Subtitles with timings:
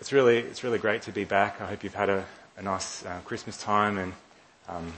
[0.00, 1.60] It's really, it's really great to be back.
[1.60, 2.24] I hope you've had a,
[2.56, 4.14] a nice uh, Christmas time and
[4.66, 4.94] um,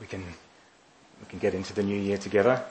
[0.00, 0.24] we can
[1.20, 2.64] we can get into the new year together.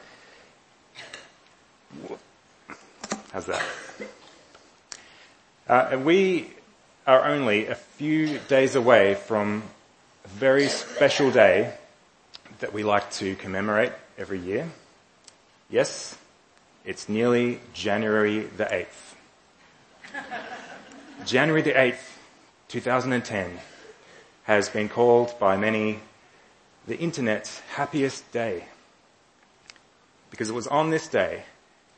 [3.31, 3.63] How's that?
[5.67, 6.49] Uh, we
[7.05, 9.62] are only a few days away from
[10.23, 11.75] a very special day
[12.59, 14.67] that we like to commemorate every year.
[15.69, 16.17] Yes,
[16.85, 20.53] it's nearly January the 8th.
[21.26, 22.17] January the 8th,
[22.67, 23.57] 2010
[24.43, 25.99] has been called by many
[26.88, 28.65] the internet's happiest day.
[30.29, 31.41] Because it was on this day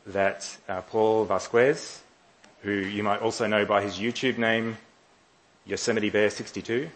[0.06, 2.02] that uh, Paul Vasquez,
[2.62, 4.78] who you might also know by his YouTube name,
[5.66, 6.90] Yosemite Bear 62,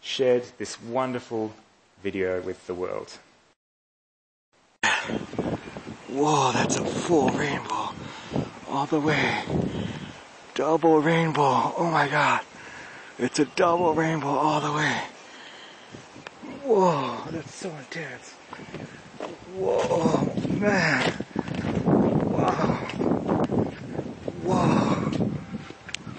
[0.00, 1.52] shared this wonderful
[2.02, 3.18] video with the world.
[6.08, 7.90] Whoa, that's a full rainbow.
[8.68, 9.44] All the way
[10.56, 11.74] double rainbow.
[11.76, 12.40] Oh my god.
[13.18, 15.02] It's a double rainbow all the way.
[16.64, 18.32] Whoa, that's so intense.
[19.54, 21.24] Whoa, man.
[22.24, 22.74] Wow.
[24.42, 24.86] Whoa.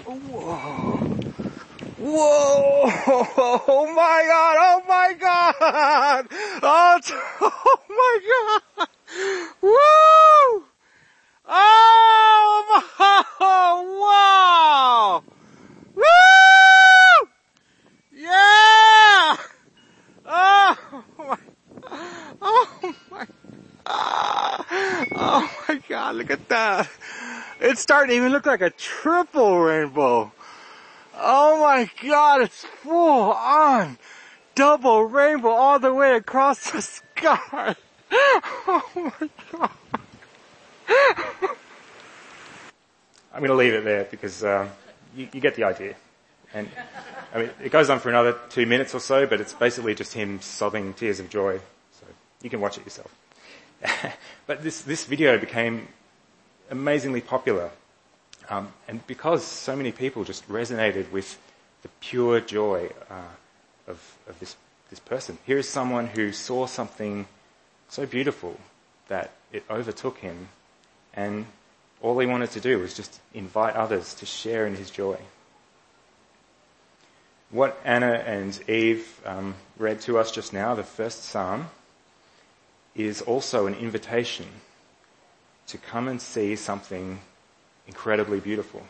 [0.06, 1.18] Whoa.
[1.98, 2.84] Whoa!
[3.70, 4.56] Oh my god!
[4.60, 6.26] Oh my god!
[6.62, 7.00] Oh,
[7.40, 8.88] oh my god!
[9.60, 10.64] Woo!
[11.50, 12.84] Oh my,
[13.98, 15.22] wow!
[15.94, 17.28] Woo!
[18.12, 19.36] Yeah!
[20.26, 20.76] Oh
[21.18, 21.38] my,
[22.42, 23.26] oh my,
[25.20, 26.88] oh my god, look at that.
[27.60, 30.32] It's starting to even look like a triple rainbow.
[31.14, 33.98] Oh my god, it's full on
[34.54, 37.74] double rainbow all the way across the sky.
[38.70, 39.70] Oh my god.
[43.32, 44.70] I'm going to leave it there because um,
[45.14, 45.94] you, you, get the idea.
[46.54, 46.68] And
[47.34, 50.14] I mean, it goes on for another two minutes or so, but it's basically just
[50.14, 51.60] him sobbing tears of joy.
[51.92, 52.06] So
[52.42, 53.14] you can watch it yourself.
[54.46, 55.88] but this this video became
[56.70, 57.70] amazingly popular,
[58.48, 61.38] um, and because so many people just resonated with
[61.82, 63.34] the pure joy uh,
[63.86, 64.56] of of this
[64.90, 65.38] this person.
[65.46, 67.26] Here is someone who saw something
[67.88, 68.58] so beautiful
[69.08, 70.48] that it overtook him
[71.14, 71.46] and
[72.00, 75.18] all he wanted to do was just invite others to share in his joy.
[77.50, 81.70] What Anna and Eve um, read to us just now, the first psalm,
[83.06, 84.46] is also an invitation
[85.68, 87.20] to come and see something
[87.86, 88.82] incredibly beautiful.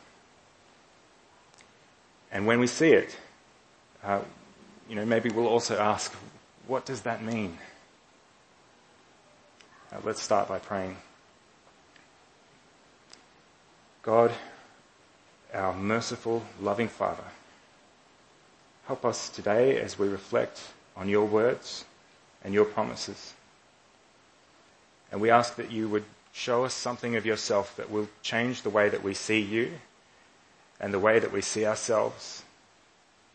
[2.33, 3.17] And when we see it,
[4.03, 4.21] uh,
[4.89, 6.13] you know, maybe we'll also ask,
[6.67, 7.59] what does that mean?
[9.93, 10.97] Uh, let's start by praying.
[14.03, 14.33] God,
[15.53, 17.25] our merciful, loving Father,
[18.87, 20.61] help us today as we reflect
[20.97, 21.85] on your words
[22.45, 23.35] and your promises.
[25.11, 28.71] And we ask that you would show us something of yourself that will change the
[28.71, 29.73] way that we see you
[30.81, 32.45] and the way that we see ourselves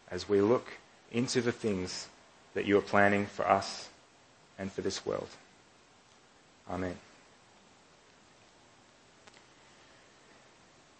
[0.09, 0.67] as we look
[1.11, 2.07] into the things
[2.53, 3.89] that you are planning for us
[4.57, 5.27] and for this world.
[6.69, 6.95] Amen.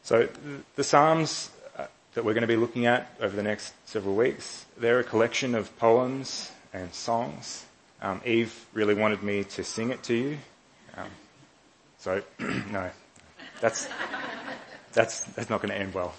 [0.03, 0.28] So
[0.75, 4.66] the Psalms uh, that we're going to be looking at over the next several weeks,
[4.78, 7.66] they're a collection of poems and songs.
[8.01, 10.38] Um, Eve really wanted me to sing it to you.
[10.98, 11.08] Um,
[11.98, 12.90] so, no,
[13.62, 13.88] that's,
[14.94, 16.14] that's, that's not going to end well.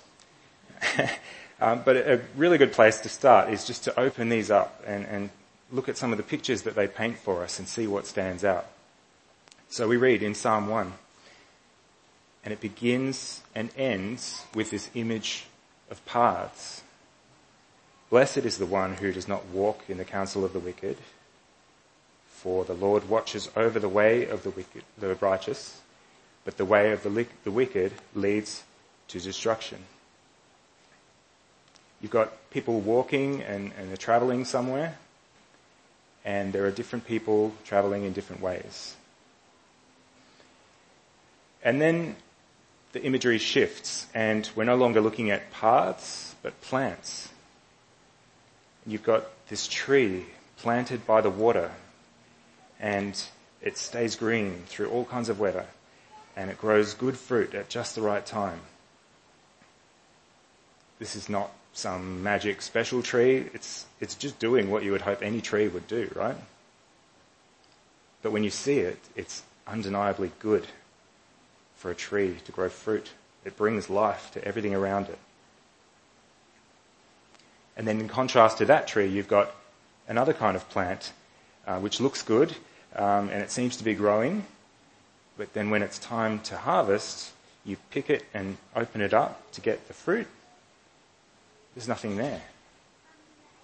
[1.60, 5.06] um, but a really good place to start is just to open these up and,
[5.06, 5.30] and
[5.72, 8.44] look at some of the pictures that they paint for us and see what stands
[8.44, 8.66] out.
[9.68, 10.92] So we read in Psalm 1.
[12.44, 15.46] And it begins and ends with this image
[15.90, 16.82] of paths.
[18.10, 20.98] Blessed is the one who does not walk in the counsel of the wicked,
[22.44, 25.80] for the Lord watches over the way of the wicked, the righteous,
[26.44, 28.62] but the way of the, the wicked leads
[29.08, 29.78] to destruction.
[32.02, 34.98] You've got people walking and, and they're traveling somewhere,
[36.22, 38.94] and there are different people traveling in different ways.
[41.62, 42.14] And then
[42.92, 47.30] the imagery shifts and we're no longer looking at paths, but plants.
[48.86, 50.26] You've got this tree
[50.58, 51.70] planted by the water
[52.80, 53.20] and
[53.62, 55.66] it stays green through all kinds of weather
[56.36, 58.60] and it grows good fruit at just the right time.
[60.98, 63.48] This is not some magic special tree.
[63.52, 66.36] It's, it's just doing what you would hope any tree would do, right?
[68.22, 70.66] But when you see it, it's undeniably good
[71.76, 73.10] for a tree to grow fruit.
[73.44, 75.18] It brings life to everything around it.
[77.76, 79.54] And then in contrast to that tree, you've got
[80.08, 81.12] another kind of plant,
[81.66, 82.54] uh, which looks good,
[82.96, 84.44] um, and it seems to be growing.
[85.36, 87.32] But then when it's time to harvest,
[87.64, 90.26] you pick it and open it up to get the fruit.
[91.74, 92.42] There's nothing there.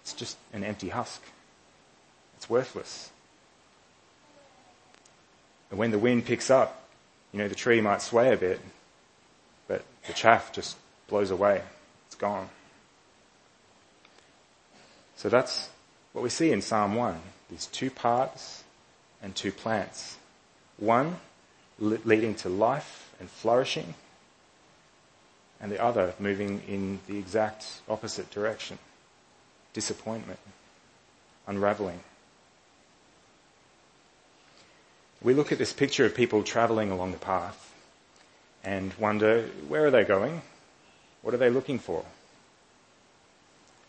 [0.02, 1.22] It's just an empty husk.
[2.36, 3.10] It's worthless.
[5.70, 6.88] And when the wind picks up,
[7.32, 8.60] you know, the tree might sway a bit,
[9.68, 10.76] but the chaff just
[11.06, 11.62] blows away.
[12.06, 12.48] It's gone.
[15.16, 15.68] So that's
[16.12, 17.20] what we see in Psalm 1.
[17.50, 18.64] These two parts
[19.22, 20.16] and two plants.
[20.78, 21.16] One
[21.78, 23.94] leading to life and flourishing,
[25.60, 28.78] and the other moving in the exact opposite direction.
[29.72, 30.38] Disappointment,
[31.46, 32.00] unraveling.
[35.22, 37.74] We look at this picture of people traveling along the path
[38.64, 40.42] and wonder, where are they going?
[41.22, 42.04] What are they looking for?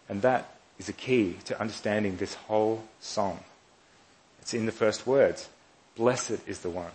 [0.10, 3.40] And that is a key to understanding this whole song.
[4.42, 5.50] It's in the first words.
[5.96, 6.92] Blessed is the one.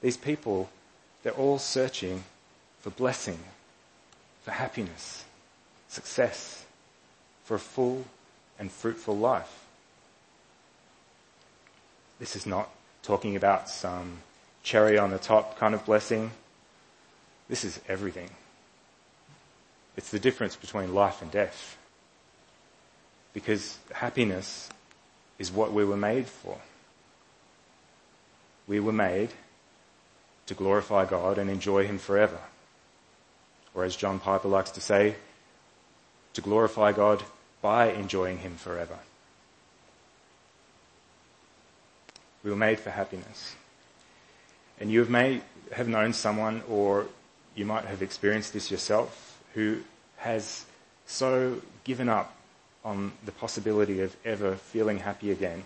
[0.00, 0.68] These people,
[1.22, 2.24] they're all searching
[2.80, 3.38] for blessing,
[4.42, 5.24] for happiness,
[5.88, 6.64] success,
[7.44, 8.04] for a full
[8.58, 9.64] and fruitful life.
[12.18, 12.70] This is not
[13.02, 14.18] talking about some
[14.62, 16.32] cherry on the top kind of blessing.
[17.48, 18.30] This is everything.
[19.96, 21.76] It's the difference between life and death.
[23.32, 24.68] Because happiness
[25.38, 26.58] is what we were made for.
[28.66, 29.30] We were made
[30.46, 32.38] to glorify God and enjoy Him forever.
[33.74, 35.16] Or as John Piper likes to say,
[36.34, 37.22] to glorify God
[37.62, 38.98] by enjoying Him forever.
[42.44, 43.54] We were made for happiness.
[44.78, 45.40] And you may
[45.72, 47.06] have known someone, or
[47.54, 49.80] you might have experienced this yourself, who
[50.18, 50.64] has
[51.06, 52.35] so given up
[52.86, 55.64] on the possibility of ever feeling happy again.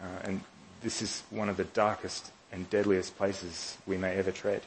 [0.00, 0.40] Uh, and
[0.82, 4.62] this is one of the darkest and deadliest places we may ever tread.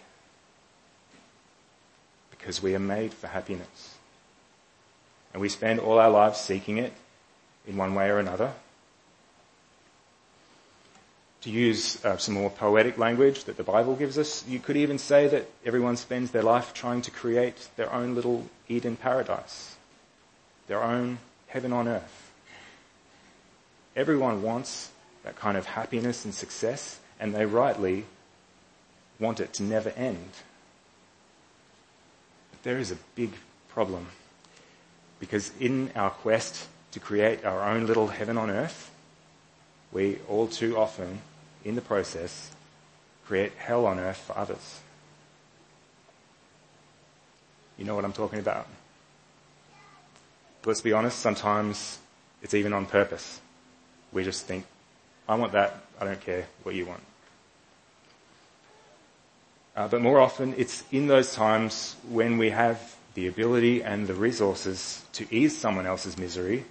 [2.30, 3.96] Because we are made for happiness.
[5.34, 6.92] And we spend all our lives seeking it
[7.66, 8.52] in one way or another.
[11.44, 14.98] To use uh, some more poetic language that the Bible gives us, you could even
[14.98, 19.78] say that everyone spends their life trying to create their own little Eden paradise
[20.69, 21.18] their own
[21.48, 22.31] heaven on earth.
[23.95, 24.92] Everyone wants
[25.24, 28.06] that kind of happiness and success, and they rightly
[29.19, 30.30] want it to never end.
[32.51, 33.31] But there is a big
[33.68, 34.07] problem
[35.19, 38.92] because in our quest to create our own little heaven on earth,
[39.92, 41.21] we all too often,
[41.66, 42.51] in the process,
[43.25, 44.80] create hell on earth for others.
[47.77, 48.68] You know what I'm talking about?
[50.69, 51.98] Let's be honest, sometimes
[52.44, 53.42] it's even on purpose.
[54.13, 54.66] We just think,
[55.27, 57.01] I want that, I don't care what you want.
[59.75, 64.13] Uh, but more often, it's in those times when we have the ability and the
[64.13, 66.66] resources to ease someone else's misery,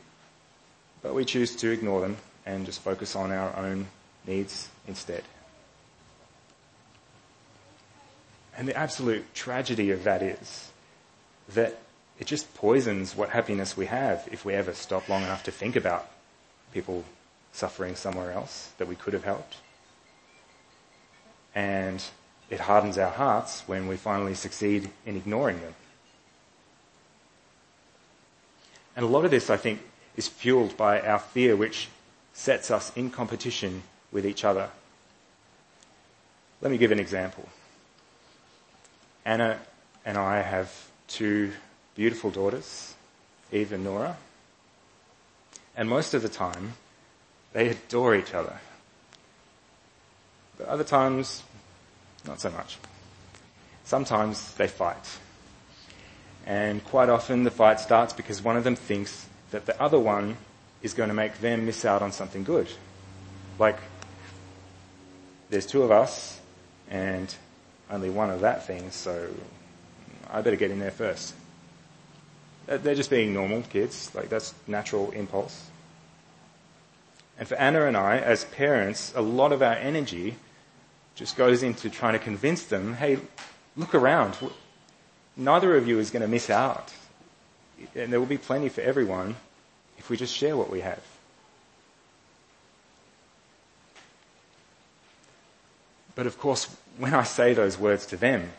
[1.02, 3.88] but we choose to ignore them and just focus on our own
[4.26, 5.24] needs instead.
[8.56, 10.70] And the absolute tragedy of that is
[11.54, 11.78] that
[12.18, 15.76] it just poisons what happiness we have if we ever stop long enough to think
[15.76, 16.08] about
[16.72, 17.04] people
[17.52, 19.56] suffering somewhere else that we could have helped.
[21.54, 22.02] And
[22.50, 25.74] it hardens our hearts when we finally succeed in ignoring them.
[28.96, 29.80] And a lot of this, I think,
[30.16, 31.88] is fueled by our fear, which
[32.32, 34.70] sets us in competition with each other.
[36.60, 37.48] Let me give an example.
[39.24, 39.60] Anna
[40.04, 40.72] and I have
[41.06, 41.52] two
[41.98, 42.94] beautiful daughters,
[43.50, 44.16] Eve and Nora.
[45.76, 46.74] And most of the time,
[47.52, 48.56] they adore each other.
[50.56, 51.42] But other times,
[52.24, 52.78] not so much.
[53.82, 55.18] Sometimes they fight.
[56.46, 60.36] And quite often the fight starts because one of them thinks that the other one
[60.82, 62.68] is going to make them miss out on something good.
[63.58, 63.78] Like,
[65.50, 66.40] there's two of us
[66.88, 67.34] and
[67.90, 69.30] only one of that thing, so
[70.30, 71.34] I better get in there first.
[72.68, 74.14] Uh, they're just being normal kids.
[74.14, 75.68] Like that's natural impulse.
[77.38, 80.34] And for Anna and I, as parents, a lot of our energy
[81.14, 83.18] just goes into trying to convince them, hey,
[83.76, 84.36] look around.
[85.36, 86.92] Neither of you is going to miss out.
[87.94, 89.36] And there will be plenty for everyone
[89.98, 91.02] if we just share what we have.
[96.16, 96.64] But of course,
[96.98, 98.50] when I say those words to them,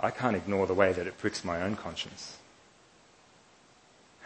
[0.00, 2.36] I can't ignore the way that it pricks my own conscience.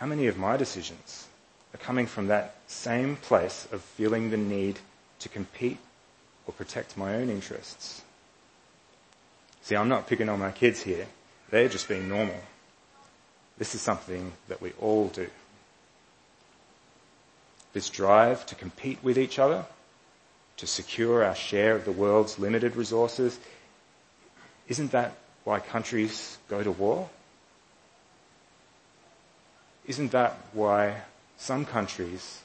[0.02, 1.28] How many of my decisions
[1.72, 4.76] are coming from that same place of feeling the need
[5.20, 5.78] to compete
[6.44, 8.02] or protect my own interests?
[9.60, 11.06] See, I'm not picking on my kids here.
[11.50, 12.40] They're just being normal.
[13.58, 15.28] This is something that we all do.
[17.72, 19.64] This drive to compete with each other,
[20.56, 23.38] to secure our share of the world's limited resources,
[24.66, 25.12] isn't that
[25.44, 27.08] why countries go to war?
[29.86, 31.02] Isn't that why
[31.36, 32.40] some countries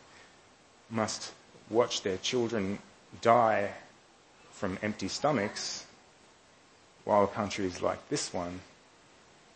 [0.90, 1.32] must
[1.70, 2.80] watch their children
[3.22, 3.72] die
[4.52, 5.86] from empty stomachs
[7.04, 8.60] while countries like this one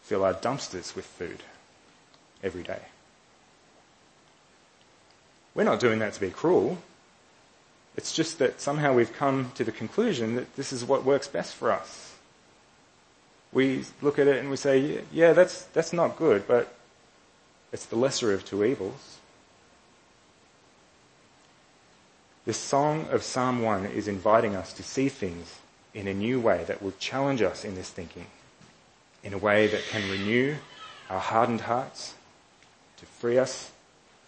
[0.04, 1.44] fill our dumpsters with food
[2.44, 2.82] every day?
[5.56, 6.78] We're not doing that to be cruel.
[7.98, 11.56] It's just that somehow we've come to the conclusion that this is what works best
[11.56, 12.16] for us.
[13.52, 16.74] We look at it and we say, yeah, that's, that's not good, but
[17.72, 19.18] it's the lesser of two evils.
[22.46, 25.60] This song of Psalm 1 is inviting us to see things
[25.94, 28.26] in a new way that will challenge us in this thinking,
[29.24, 30.56] in a way that can renew
[31.10, 32.16] our hardened hearts,
[32.98, 33.72] to free us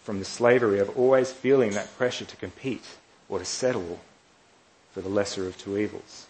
[0.00, 2.84] from the slavery of always feeling that pressure to compete
[3.28, 4.00] or to settle
[4.92, 6.26] for the lesser of two evils.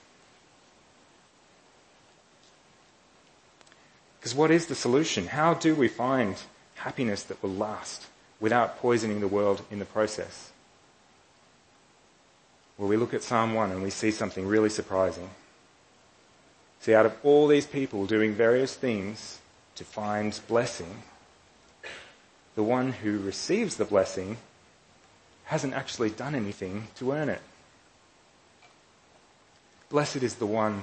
[4.18, 5.26] Because what is the solution?
[5.26, 6.36] How do we find
[6.74, 8.06] happiness that will last
[8.40, 10.50] without poisoning the world in the process?
[12.76, 15.30] Well, we look at Psalm 1 and we see something really surprising.
[16.80, 19.40] See, out of all these people doing various things
[19.76, 21.02] to find blessing,
[22.56, 24.36] the one who receives the blessing
[25.44, 27.40] hasn't actually done anything to earn it.
[29.88, 30.82] Blessed is the one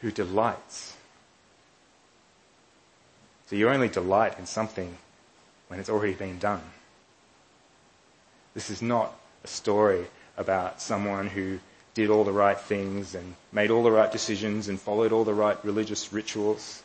[0.00, 0.96] who delights.
[3.46, 4.96] So you only delight in something
[5.74, 6.62] when it's already been done.
[8.54, 9.12] This is not
[9.42, 11.58] a story about someone who
[11.94, 15.34] did all the right things and made all the right decisions and followed all the
[15.34, 16.84] right religious rituals.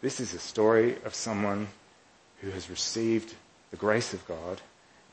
[0.00, 1.68] This is a story of someone
[2.40, 3.32] who has received
[3.70, 4.60] the grace of God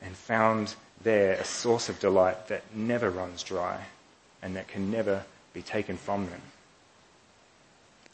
[0.02, 0.74] and found
[1.04, 3.84] there a source of delight that never runs dry
[4.42, 5.22] and that can never
[5.54, 6.42] be taken from them.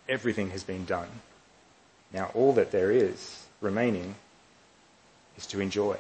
[0.07, 1.09] Everything has been done.
[2.12, 4.15] Now all that there is remaining
[5.37, 5.97] is to enjoy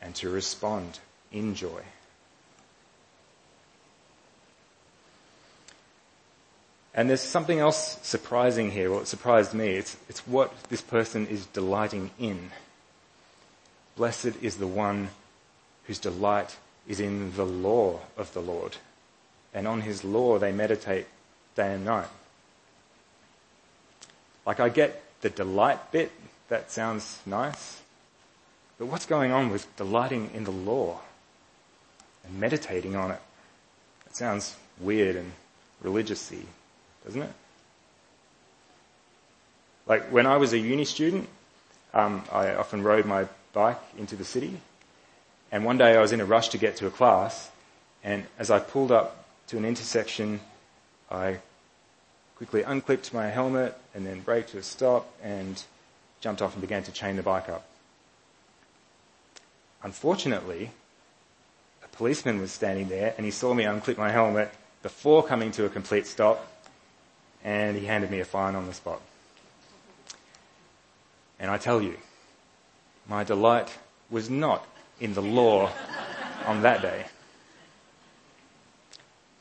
[0.00, 0.98] and to respond
[1.32, 1.82] in joy.
[6.94, 9.68] And there's something else surprising here, what surprised me.
[9.68, 12.50] It's, it's what this person is delighting in.
[13.96, 15.10] Blessed is the one
[15.84, 16.56] whose delight
[16.88, 18.78] is in the law of the Lord.
[19.52, 21.06] And on his law they meditate
[21.54, 22.08] day and night.
[24.46, 26.12] Like I get the delight bit,
[26.48, 27.82] that sounds nice.
[28.78, 31.00] But what's going on with delighting in the law
[32.24, 33.20] and meditating on it?
[34.06, 35.32] It sounds weird and
[35.82, 36.42] religious-y,
[37.04, 37.32] doesn't it?
[39.88, 41.28] Like when I was a uni student,
[41.92, 44.60] um, I often rode my bike into the city,
[45.50, 47.50] and one day I was in a rush to get to a class,
[48.04, 50.38] and as I pulled up to an intersection,
[51.10, 51.38] I
[52.36, 55.62] quickly unclipped my helmet and then braked to a stop and
[56.20, 57.64] jumped off and began to chain the bike up.
[59.82, 60.70] Unfortunately,
[61.82, 64.52] a policeman was standing there and he saw me unclip my helmet
[64.82, 66.46] before coming to a complete stop
[67.42, 69.00] and he handed me a fine on the spot.
[71.38, 71.96] And I tell you,
[73.08, 73.72] my delight
[74.10, 74.66] was not
[75.00, 75.70] in the law
[76.44, 77.06] on that day.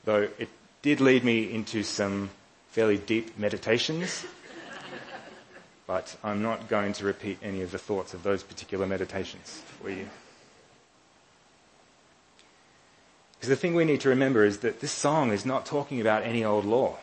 [0.03, 0.49] Though it
[0.81, 2.29] did lead me into some
[2.75, 4.25] fairly deep meditations,
[5.87, 9.89] but I'm not going to repeat any of the thoughts of those particular meditations for
[9.89, 10.09] you.
[13.31, 16.23] Because the thing we need to remember is that this song is not talking about
[16.23, 16.97] any old law.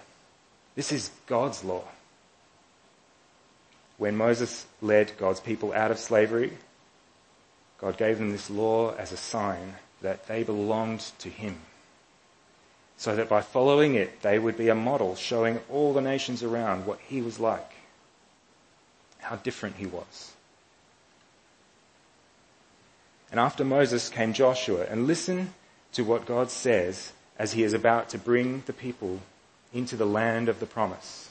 [0.74, 1.84] This is God's law.
[3.96, 6.52] When Moses led God's people out of slavery,
[7.78, 11.56] God gave them this law as a sign that they belonged to Him
[12.96, 16.86] so that by following it, they would be a model showing all the nations around
[16.86, 17.72] what he was like,
[19.18, 20.32] how different he was.
[23.30, 25.54] And after Moses came Joshua, and listen
[25.92, 29.20] to what God says as he is about to bring the people
[29.72, 31.30] into the land of the promise.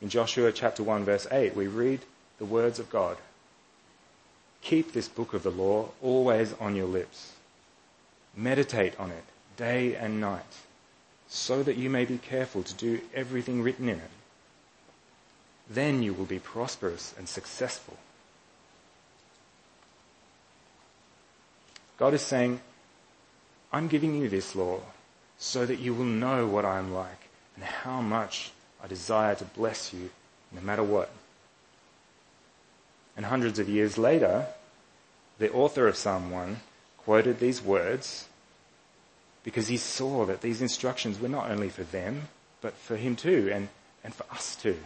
[0.00, 2.00] In Joshua chapter 1 verse 8, we read
[2.38, 3.18] the words of God.
[4.62, 7.34] Keep this book of the law always on your lips.
[8.34, 9.24] Meditate on it
[9.62, 10.54] day and night,
[11.28, 14.10] so that you may be careful to do everything written in it.
[15.70, 17.96] then you will be prosperous and successful.
[21.96, 22.60] God is saying,
[23.72, 24.80] I'm giving you this law
[25.38, 27.22] so that you will know what I am like
[27.54, 28.50] and how much
[28.82, 30.10] I desire to bless you
[30.50, 31.10] no matter what.
[33.16, 34.46] And hundreds of years later,
[35.38, 36.60] the author of Psalm 1
[36.98, 38.26] quoted these words
[39.44, 42.28] because he saw that these instructions were not only for them,
[42.60, 43.68] but for him too, and,
[44.04, 44.78] and for us too.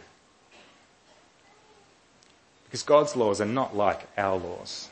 [2.65, 4.89] Because God's laws are not like our laws.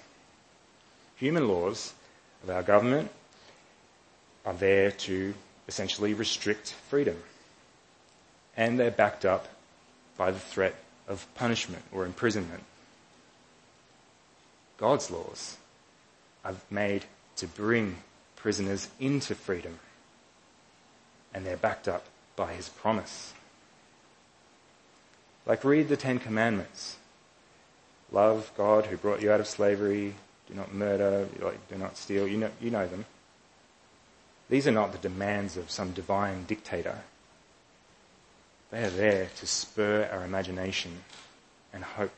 [1.17, 1.93] Human laws
[2.43, 3.11] of our government
[4.45, 5.35] are there to
[5.67, 7.17] essentially restrict freedom.
[8.57, 9.49] And they're backed up
[10.17, 10.75] by the threat
[11.09, 12.63] of punishment or imprisonment.
[14.77, 15.57] God's laws
[16.45, 17.05] are made
[17.37, 17.97] to bring
[18.45, 19.79] prisoners into freedom.
[21.33, 22.05] And they're backed up
[22.37, 23.33] by his promise.
[25.47, 26.99] Like read the Ten Commandments.
[28.13, 30.15] Love God who brought you out of slavery.
[30.47, 31.27] Do not murder.
[31.41, 32.29] Like, do not steal.
[32.29, 33.07] You know, you know them.
[34.51, 36.99] These are not the demands of some divine dictator.
[38.71, 40.93] They are there to spur our imagination
[41.73, 42.13] and hope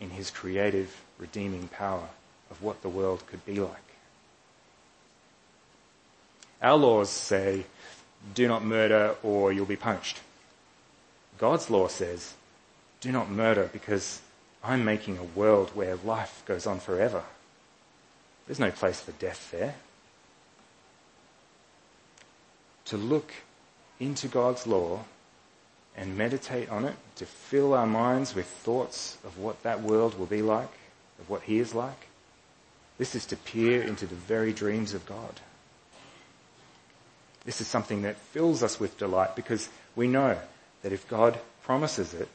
[0.00, 2.08] in his creative, redeeming power
[2.50, 3.93] of what the world could be like.
[6.62, 7.64] Our laws say,
[8.34, 10.20] do not murder or you'll be punished.
[11.38, 12.34] God's law says,
[13.00, 14.20] do not murder because
[14.62, 17.22] I'm making a world where life goes on forever.
[18.46, 19.74] There's no place for death there.
[22.86, 23.32] To look
[24.00, 25.04] into God's law
[25.96, 30.26] and meditate on it, to fill our minds with thoughts of what that world will
[30.26, 30.72] be like,
[31.20, 32.08] of what He is like,
[32.98, 35.40] this is to peer into the very dreams of God.
[37.44, 40.38] This is something that fills us with delight because we know
[40.82, 42.28] that if God promises it,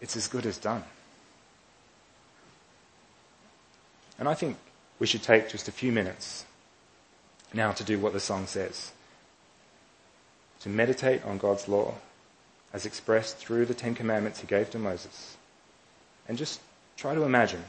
[0.00, 0.84] it's as good as done.
[4.18, 4.56] And I think
[4.98, 6.44] we should take just a few minutes
[7.52, 8.92] now to do what the song says.
[10.60, 11.94] To meditate on God's law
[12.72, 15.36] as expressed through the Ten Commandments he gave to Moses.
[16.28, 16.60] And just
[16.96, 17.64] try to imagine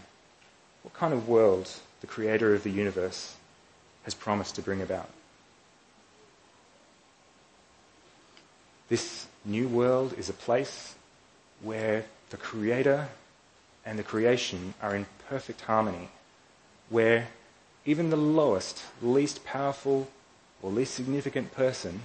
[0.83, 1.69] what kind of world
[2.01, 3.35] the creator of the universe
[4.03, 5.09] has promised to bring about.
[8.89, 10.95] This new world is a place
[11.61, 13.07] where the creator
[13.85, 16.09] and the creation are in perfect harmony,
[16.89, 17.27] where
[17.85, 20.09] even the lowest, least powerful,
[20.61, 22.01] or least significant person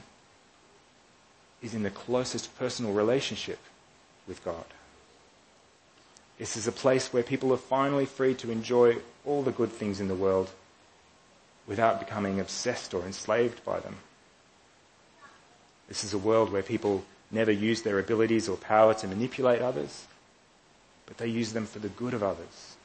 [1.62, 3.58] is in the closest personal relationship
[4.28, 4.64] with God.
[6.38, 10.00] This is a place where people are finally free to enjoy all the good things
[10.00, 10.50] in the world
[11.66, 13.96] without becoming obsessed or enslaved by them.
[15.88, 20.06] This is a world where people never use their abilities or power to manipulate others,
[21.06, 22.76] but they use them for the good of others.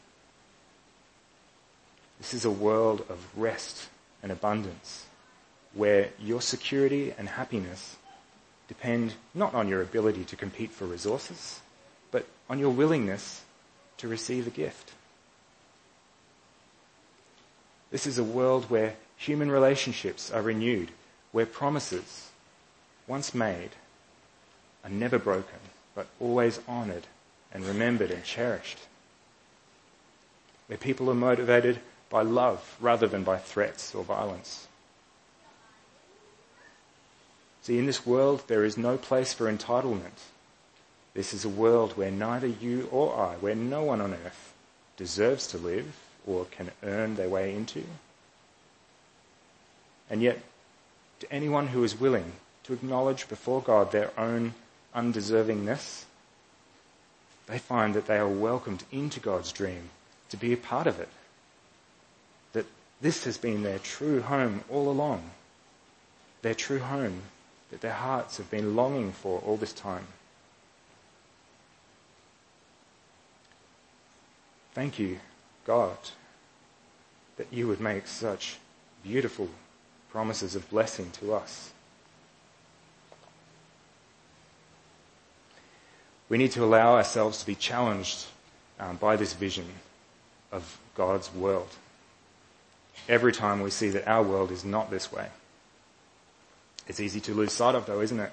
[2.18, 3.88] This is a world of rest
[4.22, 5.06] and abundance
[5.74, 7.96] where your security and happiness
[8.68, 11.60] depend not on your ability to compete for resources,
[12.12, 13.42] but on your willingness
[13.98, 14.92] to receive a gift.
[17.92, 20.92] This is a world where human relationships are renewed,
[21.32, 22.29] where promises,
[23.10, 23.72] once made,
[24.84, 25.60] are never broken,
[25.96, 27.08] but always honoured
[27.52, 28.78] and remembered and cherished.
[30.68, 34.68] Where people are motivated by love rather than by threats or violence.
[37.64, 40.30] See, in this world, there is no place for entitlement.
[41.14, 44.54] This is a world where neither you or I, where no one on earth
[44.96, 47.84] deserves to live or can earn their way into.
[50.10, 50.40] And yet,
[51.20, 52.34] to anyone who is willing
[52.70, 54.54] to acknowledge before God their own
[54.96, 56.04] undeservingness,
[57.48, 59.90] they find that they are welcomed into God's dream
[60.30, 61.10] to be a part of it.
[62.54, 62.68] That
[63.02, 65.32] this has been their true home all along.
[66.44, 67.24] Their true home
[67.72, 70.06] that their hearts have been longing for all this time.
[74.76, 75.20] Thank you,
[75.66, 75.98] God,
[77.38, 78.58] that you would make such
[79.04, 79.50] beautiful
[80.12, 81.72] promises of blessing to us.
[86.30, 88.26] We need to allow ourselves to be challenged
[88.80, 89.66] um, by this vision
[90.52, 91.70] of God's world.
[93.08, 95.28] Every time we see that our world is not this way.
[96.88, 98.32] It's easy to lose sight of though, isn't it?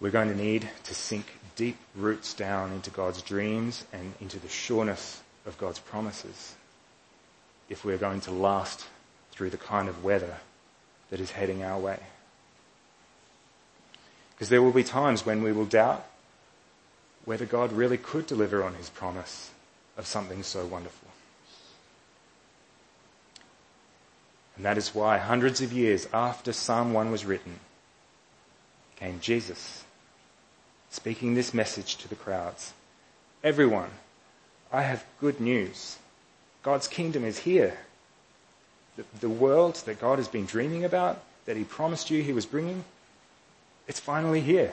[0.00, 4.48] We're going to need to sink deep roots down into God's dreams and into the
[4.48, 6.54] sureness of God's promises
[7.68, 8.86] if we're going to last
[9.32, 10.36] through the kind of weather
[11.10, 11.98] that is heading our way.
[14.36, 16.04] Because there will be times when we will doubt
[17.24, 19.50] whether God really could deliver on his promise
[19.96, 21.08] of something so wonderful.
[24.56, 27.60] And that is why hundreds of years after Psalm 1 was written,
[28.96, 29.84] came Jesus,
[30.90, 32.72] speaking this message to the crowds.
[33.42, 33.90] Everyone,
[34.72, 35.98] I have good news.
[36.62, 37.78] God's kingdom is here.
[38.96, 42.46] The, the world that God has been dreaming about, that he promised you he was
[42.46, 42.84] bringing,
[43.86, 44.72] it's finally here.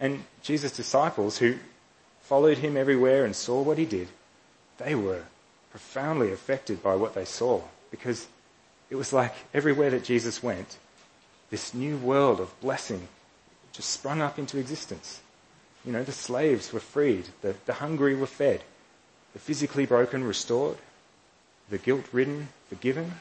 [0.00, 1.56] And Jesus' disciples, who
[2.22, 4.08] followed him everywhere and saw what he did,
[4.78, 5.22] they were
[5.70, 8.26] profoundly affected by what they saw because
[8.90, 10.78] it was like everywhere that Jesus went,
[11.50, 13.08] this new world of blessing
[13.72, 15.20] just sprung up into existence.
[15.84, 18.62] You know, the slaves were freed, the, the hungry were fed,
[19.32, 20.78] the physically broken restored,
[21.70, 23.12] the guilt ridden forgiven,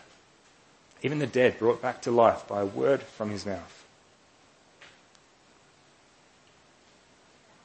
[1.02, 3.86] even the dead brought back to life by a word from his mouth.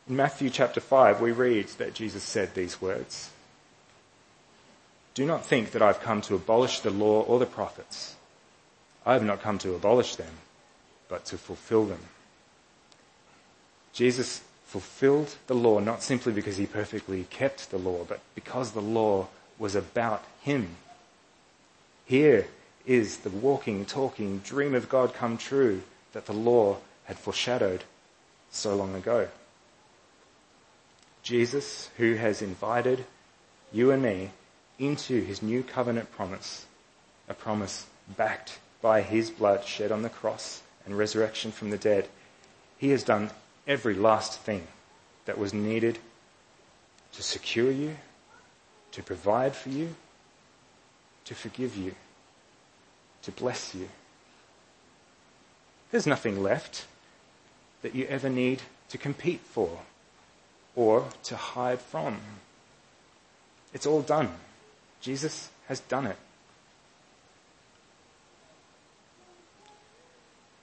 [0.08, 3.30] In Matthew chapter 5, we read that Jesus said these words
[5.14, 8.16] Do not think that I've come to abolish the law or the prophets.
[9.06, 10.34] I have not come to abolish them,
[11.08, 12.00] but to fulfill them.
[13.92, 18.80] Jesus fulfilled the law not simply because he perfectly kept the law, but because the
[18.80, 20.76] law was about him.
[22.06, 22.46] Here
[22.86, 27.84] is the walking, talking dream of God come true that the law had foreshadowed
[28.50, 29.28] so long ago.
[31.22, 33.04] Jesus, who has invited
[33.72, 34.30] you and me
[34.78, 36.66] into his new covenant promise,
[37.28, 42.08] a promise backed by his blood shed on the cross and resurrection from the dead,
[42.78, 43.30] he has done
[43.66, 44.66] every last thing
[45.24, 45.98] that was needed
[47.12, 47.96] to secure you,
[48.90, 49.94] to provide for you,
[51.24, 51.94] to forgive you,
[53.22, 53.88] to bless you.
[55.90, 56.86] There's nothing left
[57.82, 59.80] that you ever need to compete for
[60.74, 62.18] or to hide from.
[63.74, 64.30] It's all done.
[65.00, 66.16] Jesus has done it.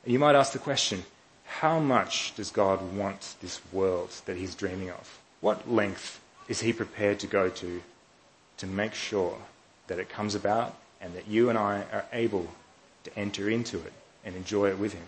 [0.05, 1.03] You might ask the question,
[1.45, 5.19] how much does God want this world that he's dreaming of?
[5.41, 7.81] What length is he prepared to go to
[8.57, 9.37] to make sure
[9.87, 12.47] that it comes about and that you and I are able
[13.03, 13.93] to enter into it
[14.25, 15.05] and enjoy it with him?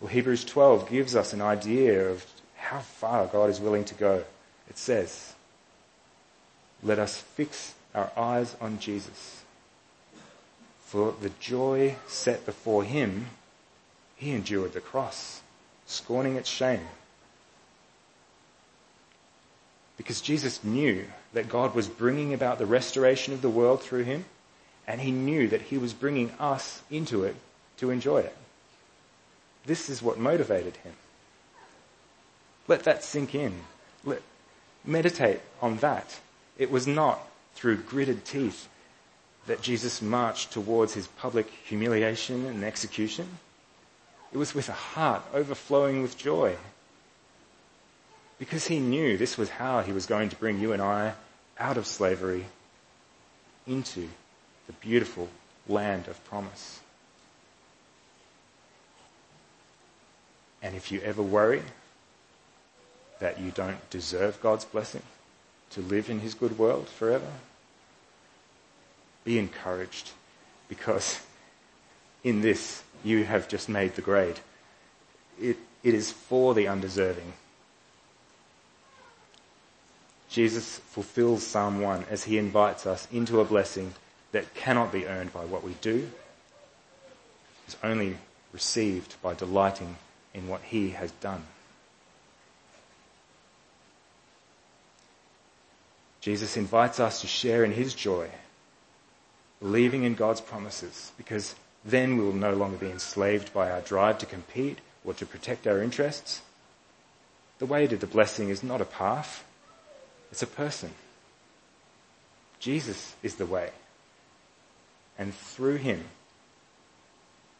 [0.00, 2.24] Well, Hebrews 12 gives us an idea of
[2.56, 4.24] how far God is willing to go.
[4.68, 5.34] It says,
[6.82, 9.42] let us fix our eyes on Jesus.
[10.84, 13.26] For the joy set before him,
[14.16, 15.40] he endured the cross,
[15.86, 16.86] scorning its shame.
[19.96, 24.24] Because Jesus knew that God was bringing about the restoration of the world through him,
[24.86, 27.36] and he knew that he was bringing us into it
[27.76, 28.34] to enjoy it.
[29.66, 30.94] This is what motivated him.
[32.68, 33.52] Let that sink in.
[34.02, 34.22] Let,
[34.82, 36.18] meditate on that.
[36.56, 37.20] It was not
[37.54, 38.66] through gritted teeth
[39.46, 43.28] that Jesus marched towards his public humiliation and execution.
[44.32, 46.56] It was with a heart overflowing with joy.
[48.38, 51.12] Because he knew this was how he was going to bring you and I
[51.58, 52.46] out of slavery
[53.66, 54.08] into
[54.66, 55.28] the beautiful
[55.68, 56.80] land of promise.
[60.62, 61.62] And if you ever worry
[63.20, 65.02] that you don't deserve God's blessing
[65.70, 67.30] to live in his good world forever,
[69.24, 70.10] be encouraged
[70.68, 71.20] because
[72.22, 74.40] in this you have just made the grade.
[75.40, 77.32] It, it is for the undeserving.
[80.28, 83.94] Jesus fulfills Psalm 1 as he invites us into a blessing
[84.32, 86.10] that cannot be earned by what we do,
[87.68, 88.16] is only
[88.52, 89.96] received by delighting
[90.34, 91.42] in what he has done.
[96.20, 98.28] Jesus invites us to share in his joy,
[99.60, 104.18] believing in God's promises, because then we will no longer be enslaved by our drive
[104.18, 106.42] to compete or to protect our interests.
[107.58, 109.44] The way to the blessing is not a path,
[110.30, 110.92] it's a person.
[112.58, 113.70] Jesus is the way.
[115.18, 116.04] And through him,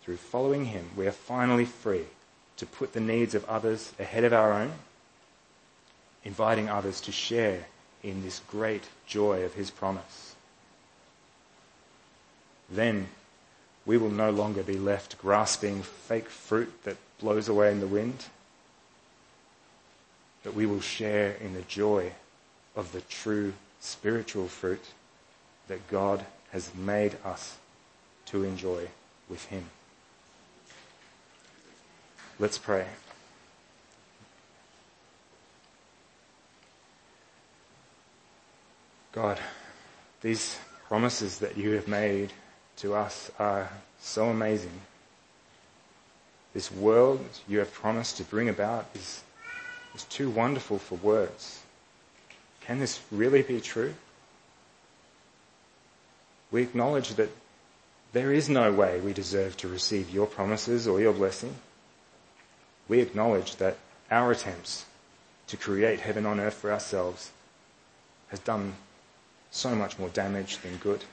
[0.03, 2.05] through following him, we are finally free
[2.57, 4.73] to put the needs of others ahead of our own,
[6.25, 7.67] inviting others to share
[8.03, 10.35] in this great joy of his promise.
[12.71, 13.09] Then
[13.85, 18.27] we will no longer be left grasping fake fruit that blows away in the wind,
[20.43, 22.13] but we will share in the joy
[22.77, 24.85] of the true spiritual fruit
[25.69, 27.57] that God has made us
[28.27, 28.87] to enjoy
[29.29, 29.65] with Him.
[32.39, 32.87] Let's pray.
[39.13, 39.41] God,
[40.21, 40.59] these
[40.89, 42.35] promises that you have made
[42.77, 44.81] to us are so amazing.
[46.53, 49.23] This world you have promised to bring about is,
[49.95, 51.63] is too wonderful for words.
[52.67, 53.95] Can this really be true?
[56.51, 57.31] We acknowledge that
[58.13, 61.55] there is no way we deserve to receive your promises or your blessing.
[62.89, 63.77] We acknowledge that
[64.11, 64.85] our attempts
[65.49, 67.31] to create heaven on earth for ourselves
[68.29, 68.75] has done
[69.51, 71.05] so much more damage than good.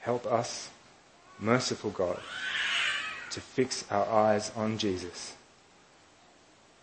[0.00, 0.68] Help us,
[1.38, 2.20] merciful God,
[3.30, 5.34] to fix our eyes on Jesus.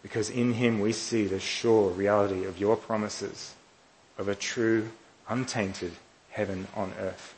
[0.02, 3.54] Because in him we see the sure reality of your promises
[4.18, 4.90] of a true,
[5.28, 5.94] untainted
[6.30, 7.34] heaven on earth.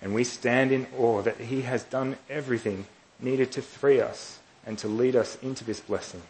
[0.00, 2.86] And we stand in awe that he has done everything
[3.20, 6.22] needed to free us and to lead us into this blessing.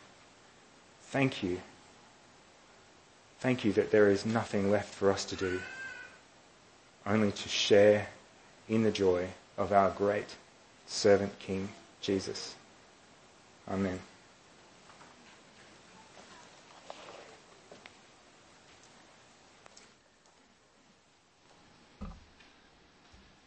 [1.02, 1.60] Thank you.
[3.40, 5.60] Thank you that there is nothing left for us to do,
[7.06, 8.08] only to share
[8.68, 9.28] in the joy
[9.58, 10.36] of our great
[10.86, 11.68] servant King
[12.00, 12.54] Jesus.
[13.68, 14.00] Amen.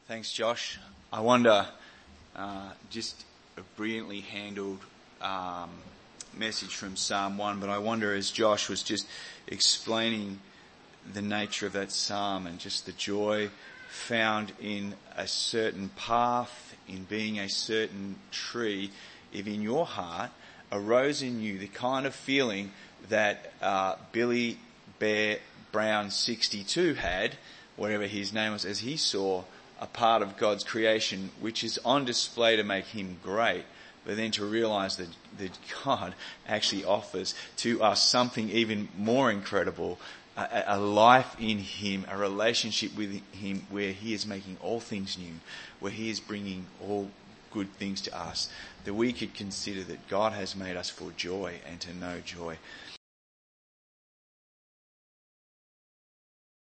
[0.07, 0.79] Thanks, Josh.
[1.11, 1.67] I wonder,
[2.33, 3.25] uh, just
[3.57, 4.79] a brilliantly handled
[5.21, 5.69] um,
[6.33, 9.05] message from Psalm 1, but I wonder as Josh was just
[9.47, 10.39] explaining
[11.13, 13.49] the nature of that psalm and just the joy
[13.89, 18.91] found in a certain path, in being a certain tree,
[19.33, 20.31] if in your heart
[20.71, 22.71] arose in you the kind of feeling
[23.09, 24.57] that uh, Billy
[24.99, 25.39] Bear
[25.73, 27.35] Brown 62 had,
[27.75, 29.43] whatever his name was, as he saw
[29.79, 33.63] a part of God's creation which is on display to make him great,
[34.05, 36.15] but then to realize that, that God
[36.47, 39.99] actually offers to us something even more incredible,
[40.37, 45.17] a, a life in Him, a relationship with Him where He is making all things
[45.17, 45.33] new,
[45.79, 47.09] where He is bringing all
[47.51, 48.49] good things to us,
[48.85, 52.57] that we could consider that God has made us for joy and to know joy.